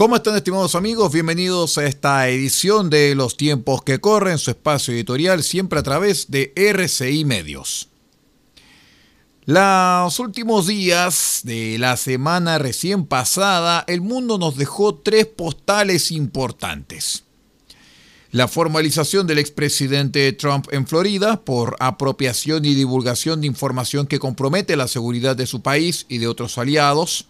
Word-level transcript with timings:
¿Cómo 0.00 0.16
están 0.16 0.34
estimados 0.34 0.76
amigos? 0.76 1.12
Bienvenidos 1.12 1.76
a 1.76 1.84
esta 1.84 2.26
edición 2.30 2.88
de 2.88 3.14
Los 3.14 3.36
tiempos 3.36 3.82
que 3.82 4.00
corren, 4.00 4.38
su 4.38 4.50
espacio 4.50 4.94
editorial 4.94 5.42
siempre 5.42 5.78
a 5.78 5.82
través 5.82 6.30
de 6.30 6.54
RCI 6.56 7.26
Medios. 7.26 7.90
Los 9.44 10.18
últimos 10.18 10.68
días 10.68 11.40
de 11.44 11.76
la 11.78 11.98
semana 11.98 12.56
recién 12.56 13.04
pasada, 13.04 13.84
el 13.88 14.00
mundo 14.00 14.38
nos 14.38 14.56
dejó 14.56 14.94
tres 14.94 15.26
postales 15.26 16.10
importantes. 16.12 17.24
La 18.30 18.48
formalización 18.48 19.26
del 19.26 19.36
expresidente 19.38 20.32
Trump 20.32 20.68
en 20.70 20.86
Florida 20.86 21.42
por 21.42 21.76
apropiación 21.78 22.64
y 22.64 22.74
divulgación 22.74 23.42
de 23.42 23.48
información 23.48 24.06
que 24.06 24.18
compromete 24.18 24.76
la 24.76 24.88
seguridad 24.88 25.36
de 25.36 25.46
su 25.46 25.60
país 25.60 26.06
y 26.08 26.16
de 26.16 26.26
otros 26.26 26.56
aliados 26.56 27.26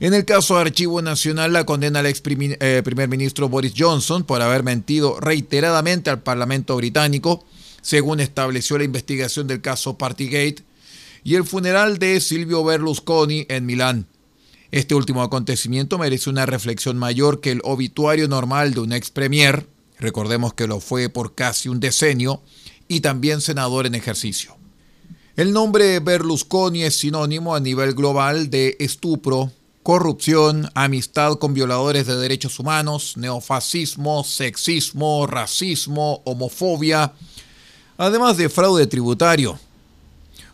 en 0.00 0.14
el 0.14 0.24
caso 0.24 0.54
de 0.54 0.60
Archivo 0.60 1.02
Nacional, 1.02 1.52
la 1.52 1.64
condena 1.64 1.98
al 1.98 2.06
ex 2.06 2.22
eh, 2.24 2.82
primer 2.84 3.08
ministro 3.08 3.48
Boris 3.48 3.74
Johnson 3.76 4.22
por 4.22 4.40
haber 4.40 4.62
mentido 4.62 5.18
reiteradamente 5.18 6.08
al 6.10 6.22
Parlamento 6.22 6.76
británico, 6.76 7.44
según 7.82 8.20
estableció 8.20 8.78
la 8.78 8.84
investigación 8.84 9.48
del 9.48 9.60
caso 9.60 9.98
Partygate, 9.98 10.62
y 11.24 11.34
el 11.34 11.44
funeral 11.44 11.98
de 11.98 12.20
Silvio 12.20 12.62
Berlusconi 12.62 13.46
en 13.48 13.66
Milán. 13.66 14.06
Este 14.70 14.94
último 14.94 15.22
acontecimiento 15.22 15.98
merece 15.98 16.30
una 16.30 16.46
reflexión 16.46 16.96
mayor 16.96 17.40
que 17.40 17.50
el 17.50 17.60
obituario 17.64 18.28
normal 18.28 18.74
de 18.74 18.80
un 18.80 18.92
ex 18.92 19.10
premier, 19.10 19.66
recordemos 19.98 20.54
que 20.54 20.68
lo 20.68 20.78
fue 20.78 21.08
por 21.08 21.34
casi 21.34 21.68
un 21.68 21.80
decenio, 21.80 22.40
y 22.86 23.00
también 23.00 23.40
senador 23.40 23.86
en 23.86 23.96
ejercicio. 23.96 24.56
El 25.36 25.52
nombre 25.52 26.00
Berlusconi 26.00 26.82
es 26.82 26.96
sinónimo 26.96 27.54
a 27.54 27.60
nivel 27.60 27.94
global 27.94 28.50
de 28.50 28.76
estupro, 28.80 29.52
corrupción, 29.88 30.70
amistad 30.74 31.36
con 31.36 31.54
violadores 31.54 32.06
de 32.06 32.14
derechos 32.16 32.58
humanos, 32.58 33.16
neofascismo, 33.16 34.22
sexismo, 34.22 35.26
racismo, 35.26 36.20
homofobia, 36.26 37.14
además 37.96 38.36
de 38.36 38.50
fraude 38.50 38.86
tributario. 38.86 39.58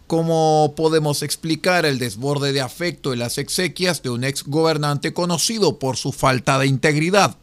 ¿Cómo 0.07 0.75
podemos 0.77 1.25
explicar 1.25 1.85
el 1.85 1.99
desborde 1.99 2.53
de 2.53 2.61
afecto 2.61 3.13
en 3.13 3.19
las 3.19 3.39
exequias 3.39 4.05
de 4.05 4.11
un 4.11 4.23
ex 4.23 4.45
gobernante 4.45 5.13
conocido 5.13 5.81
por 5.81 5.97
su 5.97 6.13
falta 6.13 6.61
de 6.61 6.69
integridad? 6.69 7.37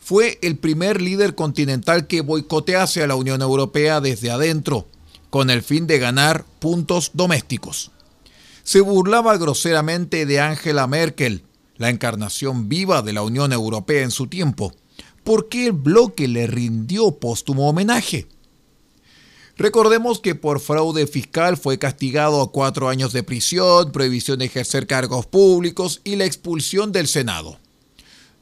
Fue 0.00 0.40
el 0.42 0.56
primer 0.56 1.00
líder 1.00 1.36
continental 1.36 2.08
que 2.08 2.22
boicotease 2.22 3.04
a 3.04 3.06
la 3.06 3.14
Unión 3.14 3.40
Europea 3.40 4.00
desde 4.00 4.32
adentro, 4.32 4.88
con 5.30 5.48
el 5.48 5.62
fin 5.62 5.86
de 5.86 6.00
ganar 6.00 6.44
puntos 6.58 7.12
domésticos 7.14 7.92
se 8.64 8.80
burlaba 8.80 9.36
groseramente 9.36 10.26
de 10.26 10.40
Angela 10.40 10.86
Merkel, 10.86 11.44
la 11.76 11.90
encarnación 11.90 12.68
viva 12.68 13.02
de 13.02 13.12
la 13.12 13.22
Unión 13.22 13.52
Europea 13.52 14.02
en 14.02 14.10
su 14.10 14.26
tiempo. 14.26 14.72
¿Por 15.22 15.48
qué 15.48 15.66
el 15.66 15.72
bloque 15.72 16.26
le 16.28 16.46
rindió 16.46 17.12
póstumo 17.12 17.68
homenaje? 17.68 18.26
Recordemos 19.56 20.18
que 20.18 20.34
por 20.34 20.60
fraude 20.60 21.06
fiscal 21.06 21.56
fue 21.56 21.78
castigado 21.78 22.40
a 22.40 22.50
cuatro 22.50 22.88
años 22.88 23.12
de 23.12 23.22
prisión, 23.22 23.92
prohibición 23.92 24.38
de 24.38 24.46
ejercer 24.46 24.86
cargos 24.86 25.26
públicos 25.26 26.00
y 26.02 26.16
la 26.16 26.24
expulsión 26.24 26.90
del 26.90 27.06
Senado. 27.06 27.58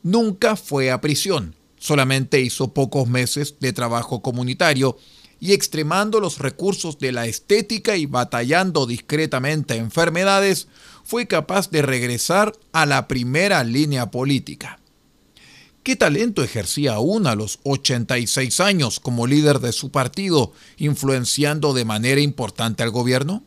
Nunca 0.03 0.57
fue 0.57 0.91
a 0.91 1.01
prisión, 1.01 1.55
solamente 1.79 2.41
hizo 2.41 2.73
pocos 2.73 3.09
meses 3.09 3.57
de 3.61 3.73
trabajo 3.73 4.23
comunitario 4.23 4.97
y 5.43 5.55
extremando 5.55 6.21
los 6.21 6.39
recursos 6.39 7.01
de 7.01 7.11
la 7.11 7.27
estética 7.27 7.97
y 7.97 8.07
batallando 8.07 8.87
discretamente 8.87 9.75
enfermedades, 9.75 10.69
fue 11.03 11.27
capaz 11.27 11.69
de 11.69 11.83
regresar 11.83 12.53
a 12.71 12.87
la 12.87 13.09
primera 13.09 13.65
línea 13.65 14.13
política. 14.13 14.79
¿Qué 15.83 15.97
talento 15.97 16.45
ejercía 16.45 16.95
aún 16.95 17.27
a 17.27 17.35
los 17.35 17.59
86 17.65 18.61
años 18.61 19.01
como 19.01 19.27
líder 19.27 19.59
de 19.59 19.73
su 19.73 19.91
partido, 19.91 20.53
influenciando 20.77 21.75
de 21.75 21.87
manera 21.87 22.21
importante 22.21 22.85
al 22.85 22.91
gobierno? 22.91 23.43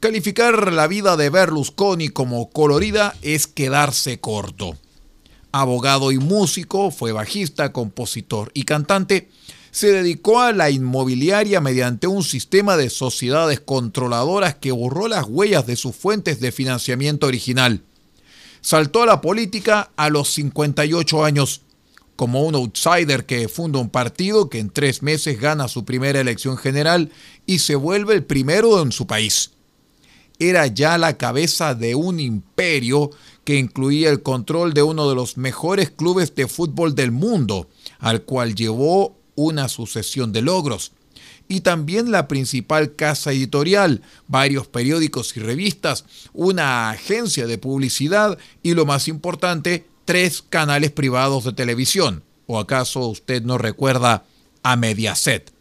Calificar 0.00 0.70
la 0.70 0.86
vida 0.86 1.16
de 1.16 1.30
Berlusconi 1.30 2.10
como 2.10 2.50
colorida 2.50 3.16
es 3.22 3.46
quedarse 3.46 4.20
corto. 4.20 4.76
Abogado 5.50 6.12
y 6.12 6.18
músico, 6.18 6.90
fue 6.90 7.12
bajista, 7.12 7.72
compositor 7.72 8.50
y 8.52 8.64
cantante, 8.64 9.30
se 9.72 9.90
dedicó 9.90 10.40
a 10.40 10.52
la 10.52 10.70
inmobiliaria 10.70 11.60
mediante 11.62 12.06
un 12.06 12.22
sistema 12.22 12.76
de 12.76 12.90
sociedades 12.90 13.58
controladoras 13.58 14.54
que 14.54 14.70
borró 14.70 15.08
las 15.08 15.24
huellas 15.26 15.66
de 15.66 15.76
sus 15.76 15.96
fuentes 15.96 16.40
de 16.40 16.52
financiamiento 16.52 17.26
original. 17.26 17.80
Saltó 18.60 19.02
a 19.02 19.06
la 19.06 19.22
política 19.22 19.90
a 19.96 20.10
los 20.10 20.30
58 20.34 21.24
años, 21.24 21.62
como 22.16 22.42
un 22.42 22.54
outsider 22.54 23.24
que 23.24 23.48
funda 23.48 23.78
un 23.78 23.88
partido 23.88 24.50
que 24.50 24.58
en 24.58 24.68
tres 24.68 25.02
meses 25.02 25.40
gana 25.40 25.68
su 25.68 25.86
primera 25.86 26.20
elección 26.20 26.58
general 26.58 27.10
y 27.46 27.60
se 27.60 27.74
vuelve 27.74 28.14
el 28.14 28.24
primero 28.24 28.82
en 28.82 28.92
su 28.92 29.06
país. 29.06 29.52
Era 30.38 30.66
ya 30.66 30.98
la 30.98 31.16
cabeza 31.16 31.74
de 31.74 31.94
un 31.94 32.20
imperio 32.20 33.10
que 33.44 33.56
incluía 33.56 34.10
el 34.10 34.22
control 34.22 34.74
de 34.74 34.82
uno 34.82 35.08
de 35.08 35.14
los 35.14 35.38
mejores 35.38 35.90
clubes 35.90 36.34
de 36.34 36.46
fútbol 36.46 36.94
del 36.94 37.10
mundo, 37.10 37.68
al 37.98 38.22
cual 38.22 38.54
llevó 38.54 39.21
una 39.34 39.68
sucesión 39.68 40.32
de 40.32 40.42
logros. 40.42 40.92
Y 41.48 41.60
también 41.60 42.10
la 42.10 42.28
principal 42.28 42.94
casa 42.94 43.32
editorial, 43.32 44.02
varios 44.26 44.66
periódicos 44.68 45.36
y 45.36 45.40
revistas, 45.40 46.04
una 46.32 46.90
agencia 46.90 47.46
de 47.46 47.58
publicidad 47.58 48.38
y 48.62 48.74
lo 48.74 48.86
más 48.86 49.08
importante, 49.08 49.86
tres 50.04 50.42
canales 50.48 50.92
privados 50.92 51.44
de 51.44 51.52
televisión. 51.52 52.22
¿O 52.46 52.58
acaso 52.58 53.06
usted 53.08 53.42
no 53.42 53.58
recuerda 53.58 54.24
a 54.62 54.76
Mediaset? 54.76 55.51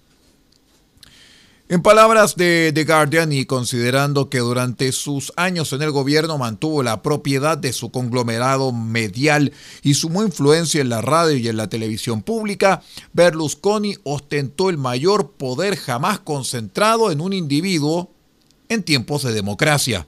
En 1.72 1.82
palabras 1.82 2.36
de 2.36 2.74
The 2.76 2.84
Guardian 2.84 3.32
y 3.32 3.46
considerando 3.46 4.30
que 4.30 4.40
durante 4.40 4.92
sus 4.92 5.32
años 5.38 5.72
en 5.72 5.82
el 5.82 5.92
gobierno 5.92 6.38
mantuvo 6.38 6.84
la 6.84 7.02
propiedad 7.02 7.58
de 7.58 7.72
su 7.72 7.92
conglomerado 7.92 8.74
medial 8.74 9.54
y 9.82 9.94
sumó 9.94 10.22
influencia 10.22 10.82
en 10.82 10.90
la 10.90 11.00
radio 11.00 11.38
y 11.38 11.48
en 11.48 11.56
la 11.56 11.70
televisión 11.70 12.24
pública, 12.24 12.82
Berlusconi 13.14 13.96
ostentó 14.04 14.70
el 14.70 14.78
mayor 14.78 15.32
poder 15.32 15.78
jamás 15.78 16.20
concentrado 16.20 17.10
en 17.10 17.22
un 17.22 17.32
individuo 17.32 18.12
en 18.68 18.84
tiempos 18.84 19.24
de 19.24 19.32
democracia. 19.32 20.08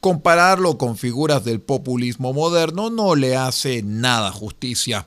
Compararlo 0.00 0.76
con 0.76 0.98
figuras 0.98 1.42
del 1.42 1.62
populismo 1.62 2.34
moderno 2.34 2.90
no 2.90 3.14
le 3.14 3.34
hace 3.34 3.82
nada 3.82 4.30
justicia 4.30 5.06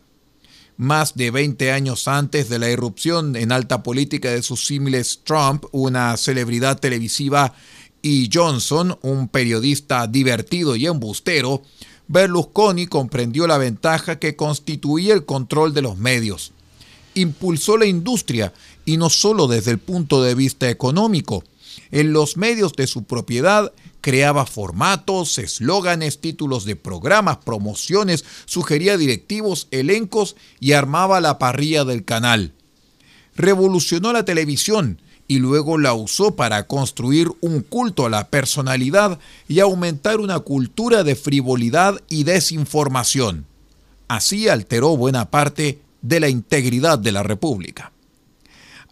más 0.78 1.16
de 1.16 1.32
20 1.32 1.72
años 1.72 2.08
antes 2.08 2.50
de 2.50 2.60
la 2.60 2.70
irrupción 2.70 3.36
en 3.36 3.52
alta 3.52 3.84
política 3.84 4.32
de 4.32 4.42
sus 4.42 4.66
símiles 4.66 5.22
Trump, 5.24 5.66
una 5.72 6.16
celebridad 6.18 6.80
televisiva, 6.80 7.54
y 8.02 8.30
Johnson, 8.32 8.98
un 9.02 9.30
periodista 9.30 10.08
divertido 10.08 10.76
y 10.76 10.88
embustero, 10.88 11.64
Berlusconi 12.08 12.88
comprendió 12.88 13.48
la 13.48 13.58
ventaja 13.58 14.20
que 14.20 14.36
constituía 14.36 15.14
el 15.14 15.26
control 15.26 15.74
de 15.74 15.82
los 15.82 15.98
medios. 15.98 16.52
Impulsó 17.14 17.78
la 17.78 17.86
industria, 17.86 18.54
y 18.86 18.98
no 18.98 19.10
solo 19.10 19.48
desde 19.48 19.72
el 19.72 19.80
punto 19.80 20.22
de 20.22 20.36
vista 20.36 20.70
económico. 20.70 21.44
En 21.94 22.12
los 22.12 22.38
medios 22.38 22.74
de 22.74 22.88
su 22.88 23.04
propiedad 23.04 23.72
creaba 24.02 24.48
formatos, 24.48 25.38
eslóganes, 25.38 26.20
títulos 26.20 26.66
de 26.66 26.76
programas, 26.76 27.38
promociones, 27.38 28.26
sugería 28.46 28.98
directivos, 28.98 29.68
elencos 29.70 30.36
y 30.60 30.72
armaba 30.72 31.22
la 31.22 31.38
parrilla 31.38 31.86
del 31.86 32.04
canal. 32.04 32.54
Revolucionó 33.36 34.12
la 34.12 34.26
televisión 34.26 35.00
y 35.28 35.38
luego 35.38 35.78
la 35.78 35.94
usó 35.94 36.36
para 36.36 36.66
construir 36.66 37.30
un 37.42 37.62
culto 37.62 38.08
a 38.08 38.10
la 38.10 38.28
personalidad 38.28 39.20
y 39.48 39.60
aumentar 39.60 40.20
una 40.20 40.40
cultura 40.40 41.04
de 41.04 41.16
frivolidad 41.16 42.02
y 42.10 42.24
desinformación. 42.24 43.46
Así 44.08 44.50
alteró 44.50 44.98
buena 44.98 45.30
parte 45.30 45.80
de 46.02 46.20
la 46.20 46.30
integridad 46.30 46.98
de 46.98 47.12
la 47.12 47.22
República. 47.22 47.93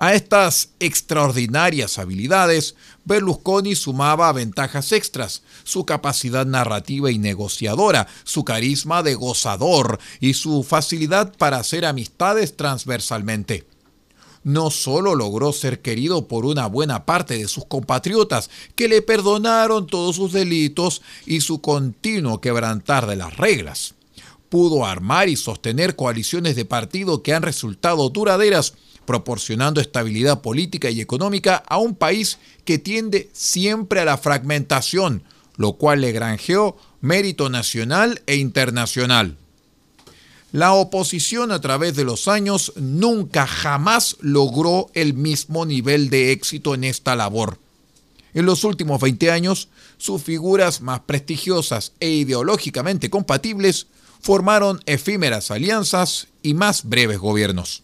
A 0.04 0.16
estas 0.16 0.70
extraordinarias 0.80 2.00
habilidades, 2.00 2.74
Berlusconi 3.06 3.76
sumaba 3.76 4.34
ventajas 4.34 4.94
extras, 4.94 5.44
su 5.64 5.86
capacidad 5.86 6.44
narrativa 6.48 7.12
y 7.12 7.20
negociadora, 7.20 8.08
su 8.24 8.44
carisma 8.44 9.04
de 9.04 9.14
gozador 9.14 10.00
y 10.20 10.34
su 10.34 10.64
facilidad 10.64 11.38
para 11.38 11.58
hacer 11.58 11.86
amistades 11.86 12.58
transversalmente. 12.58 13.68
no 14.44 14.72
solo 14.72 15.14
logró 15.14 15.54
ser 15.54 15.84
querido 15.84 16.28
por 16.28 16.48
una 16.48 16.66
buena 16.66 17.06
parte 17.06 17.38
de 17.38 17.48
sus 17.48 17.66
compatriotas, 17.66 18.50
que 18.74 18.88
le 18.88 19.04
perdonaron 19.04 19.86
todos 19.86 20.16
sus 20.16 20.32
delitos 20.32 21.04
y 21.28 21.42
su 21.42 21.62
continuo 21.62 22.42
quebrantar 22.42 23.06
de 23.06 23.18
las 23.18 23.38
reglas. 23.38 23.94
Pudo 24.50 24.84
armar 24.84 25.30
y 25.30 25.36
sostener 25.36 25.96
coaliciones 25.96 26.56
de 26.56 26.66
partido 26.66 27.22
que 27.22 27.36
han 27.36 27.44
resultado 27.44 28.10
duraderas, 28.10 28.74
proporcionando 29.06 29.82
estabilidad 29.82 30.42
política 30.42 30.90
y 30.90 31.02
económica 31.02 31.64
a 31.68 31.78
un 31.78 31.96
país 31.96 32.38
que 32.66 32.78
tiende 32.78 33.30
siempre 33.34 34.00
a 34.00 34.06
la 34.06 34.18
fragmentación, 34.18 35.24
lo 35.58 35.74
cual 35.74 36.02
le 36.02 36.12
granjeó 36.12 36.78
mérito 37.02 37.50
nacional 37.50 38.22
e 38.28 38.36
internacional. 38.36 39.38
La 40.52 40.74
oposición 40.74 41.52
a 41.52 41.62
través 41.62 41.96
de 41.96 42.04
los 42.04 42.28
años 42.28 42.74
nunca 42.76 43.48
jamás 43.48 44.18
logró 44.20 44.90
el 44.94 45.14
mismo 45.14 45.66
nivel 45.66 46.10
de 46.10 46.32
éxito 46.32 46.76
en 46.76 46.84
esta 46.84 47.16
labor. 47.16 47.58
En 48.34 48.46
los 48.46 48.64
últimos 48.64 49.00
20 49.02 49.32
años, 49.32 49.70
sus 49.98 50.22
figuras 50.22 50.82
más 50.82 51.02
prestigiosas 51.02 51.94
e 52.00 52.10
ideológicamente 52.10 53.10
compatibles 53.10 53.88
formaron 54.22 54.82
efímeras 54.86 55.52
alianzas 55.52 56.28
y 56.44 56.54
más 56.54 56.84
breves 56.84 57.20
gobiernos. 57.20 57.84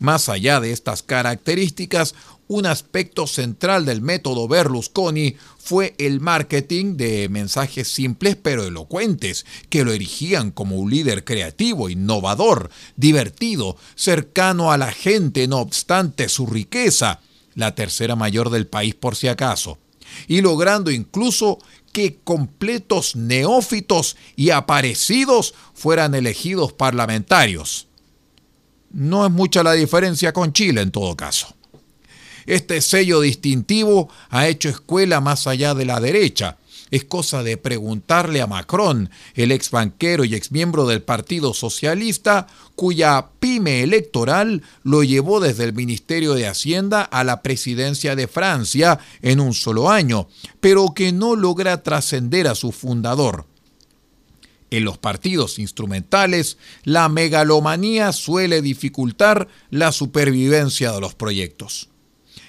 Más 0.00 0.30
allá 0.30 0.60
de 0.60 0.72
estas 0.72 1.02
características, 1.02 2.14
un 2.48 2.64
aspecto 2.64 3.26
central 3.26 3.84
del 3.84 4.00
método 4.00 4.48
Berlusconi 4.48 5.36
fue 5.58 5.94
el 5.98 6.20
marketing 6.20 6.96
de 6.96 7.28
mensajes 7.28 7.86
simples 7.86 8.34
pero 8.42 8.64
elocuentes, 8.64 9.44
que 9.68 9.84
lo 9.84 9.92
erigían 9.92 10.52
como 10.52 10.76
un 10.76 10.90
líder 10.90 11.22
creativo, 11.22 11.90
innovador, 11.90 12.70
divertido, 12.96 13.76
cercano 13.94 14.72
a 14.72 14.78
la 14.78 14.90
gente 14.90 15.46
no 15.46 15.58
obstante 15.58 16.30
su 16.30 16.46
riqueza, 16.46 17.20
la 17.54 17.74
tercera 17.74 18.16
mayor 18.16 18.48
del 18.48 18.66
país 18.66 18.94
por 18.94 19.16
si 19.16 19.28
acaso, 19.28 19.78
y 20.26 20.40
logrando 20.40 20.90
incluso 20.90 21.58
que 21.92 22.20
completos 22.24 23.16
neófitos 23.16 24.16
y 24.34 24.48
aparecidos 24.48 25.52
fueran 25.74 26.14
elegidos 26.14 26.72
parlamentarios. 26.72 27.89
No 28.90 29.24
es 29.24 29.32
mucha 29.32 29.62
la 29.62 29.72
diferencia 29.72 30.32
con 30.32 30.52
Chile 30.52 30.80
en 30.80 30.90
todo 30.90 31.16
caso. 31.16 31.54
Este 32.46 32.80
sello 32.80 33.20
distintivo 33.20 34.08
ha 34.30 34.48
hecho 34.48 34.68
escuela 34.68 35.20
más 35.20 35.46
allá 35.46 35.74
de 35.74 35.84
la 35.84 36.00
derecha. 36.00 36.56
Es 36.90 37.04
cosa 37.04 37.44
de 37.44 37.56
preguntarle 37.56 38.40
a 38.40 38.48
Macron, 38.48 39.10
el 39.34 39.52
ex 39.52 39.70
banquero 39.70 40.24
y 40.24 40.34
ex 40.34 40.50
miembro 40.50 40.86
del 40.86 41.02
Partido 41.02 41.54
Socialista, 41.54 42.48
cuya 42.74 43.28
pyme 43.38 43.84
electoral 43.84 44.62
lo 44.82 45.04
llevó 45.04 45.38
desde 45.38 45.64
el 45.64 45.72
Ministerio 45.72 46.34
de 46.34 46.48
Hacienda 46.48 47.02
a 47.02 47.22
la 47.22 47.42
presidencia 47.42 48.16
de 48.16 48.26
Francia 48.26 48.98
en 49.22 49.38
un 49.38 49.54
solo 49.54 49.88
año, 49.88 50.26
pero 50.60 50.92
que 50.92 51.12
no 51.12 51.36
logra 51.36 51.84
trascender 51.84 52.48
a 52.48 52.56
su 52.56 52.72
fundador. 52.72 53.46
En 54.70 54.84
los 54.84 54.98
partidos 54.98 55.58
instrumentales, 55.58 56.56
la 56.84 57.08
megalomanía 57.08 58.12
suele 58.12 58.62
dificultar 58.62 59.48
la 59.70 59.90
supervivencia 59.90 60.92
de 60.92 61.00
los 61.00 61.14
proyectos. 61.14 61.88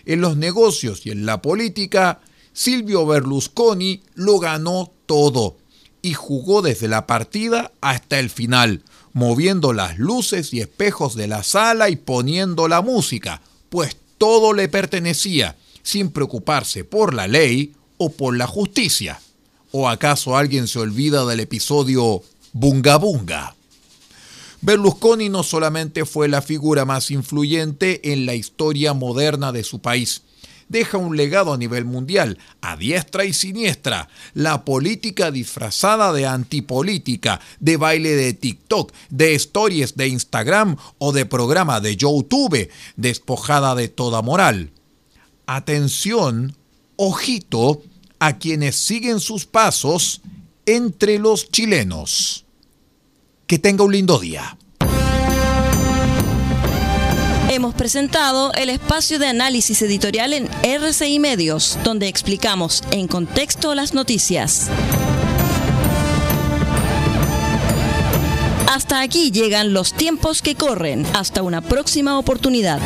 En 0.06 0.21
los 0.21 0.38
negocios 0.38 1.06
y 1.06 1.12
en 1.12 1.25
la 1.25 1.41
política, 1.41 2.21
Silvio 2.53 3.06
Berlusconi 3.06 4.03
lo 4.13 4.39
ganó 4.39 4.91
todo 5.06 5.57
y 6.01 6.13
jugó 6.13 6.62
desde 6.62 6.88
la 6.88 7.07
partida 7.07 7.71
hasta 7.81 8.19
el 8.19 8.29
final, 8.29 8.83
moviendo 9.13 9.74
las 9.74 9.97
luces 9.97 10.53
y 10.53 10.62
espejos 10.62 11.15
de 11.15 11.27
la 11.27 11.44
sala 11.44 11.89
y 11.89 11.95
poniendo 11.95 12.67
la 12.67 12.81
música, 12.81 13.41
pues 13.69 13.97
todo 14.17 14.53
le 14.53 14.67
pertenecía, 14.67 15.56
sin 15.83 16.12
preocuparse 16.12 16.83
por 16.83 17.13
la 17.13 17.27
ley 17.27 17.74
o 17.97 18.12
por 18.12 18.35
la 18.35 18.47
justicia. 18.47 19.19
¿O 19.71 19.88
acaso 19.88 20.35
alguien 20.35 20.68
se 20.68 20.79
olvida 20.79 21.25
del 21.25 21.39
episodio 21.39 22.21
Bunga 22.51 22.97
Bunga? 22.97 23.56
Berlusconi 24.59 25.29
no 25.29 25.44
solamente 25.44 26.06
fue 26.06 26.27
la 26.27 26.41
figura 26.41 26.83
más 26.83 27.09
influyente 27.09 28.12
en 28.12 28.25
la 28.25 28.35
historia 28.35 28.94
moderna 28.94 29.53
de 29.53 29.63
su 29.63 29.79
país, 29.79 30.23
deja 30.68 30.97
un 30.97 31.15
legado 31.15 31.53
a 31.53 31.57
nivel 31.57 31.85
mundial, 31.85 32.38
a 32.62 32.75
diestra 32.75 33.23
y 33.23 33.31
siniestra, 33.31 34.09
la 34.33 34.65
política 34.65 35.31
disfrazada 35.31 36.12
de 36.12 36.27
antipolítica, 36.27 37.39
de 37.59 37.77
baile 37.77 38.09
de 38.09 38.33
TikTok, 38.33 38.91
de 39.09 39.35
stories 39.35 39.95
de 39.95 40.09
Instagram 40.09 40.75
o 40.97 41.13
de 41.13 41.25
programa 41.25 41.79
de 41.79 41.95
YouTube, 41.95 42.69
despojada 42.97 43.74
de 43.75 43.88
toda 43.88 44.21
moral. 44.21 44.71
Atención, 45.45 46.56
ojito 46.97 47.81
a 48.21 48.38
quienes 48.38 48.75
siguen 48.75 49.19
sus 49.19 49.47
pasos 49.47 50.21
entre 50.68 51.18
los 51.18 51.50
chilenos. 51.50 52.45
Que 53.47 53.57
tenga 53.57 53.83
un 53.83 53.91
lindo 53.91 54.19
día. 54.19 54.57
Hemos 57.50 57.73
presentado 57.73 58.53
el 58.53 58.69
espacio 58.69 59.18
de 59.18 59.25
análisis 59.25 59.81
editorial 59.81 60.33
en 60.33 60.47
RCI 60.62 61.18
Medios, 61.18 61.79
donde 61.83 62.07
explicamos 62.07 62.83
en 62.91 63.07
contexto 63.07 63.73
las 63.73 63.95
noticias. 63.95 64.69
Hasta 68.67 69.01
aquí 69.01 69.31
llegan 69.31 69.74
los 69.74 69.94
tiempos 69.94 70.44
que 70.44 70.53
corren. 70.53 71.07
Hasta 71.15 71.41
una 71.41 71.62
próxima 71.62 72.19
oportunidad. 72.19 72.79